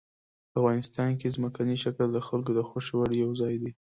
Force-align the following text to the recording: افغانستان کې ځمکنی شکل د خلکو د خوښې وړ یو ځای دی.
افغانستان 0.57 1.09
کې 1.19 1.33
ځمکنی 1.35 1.75
شکل 1.83 2.07
د 2.13 2.19
خلکو 2.27 2.51
د 2.55 2.59
خوښې 2.67 2.93
وړ 2.97 3.09
یو 3.23 3.31
ځای 3.41 3.55
دی. 3.61 3.71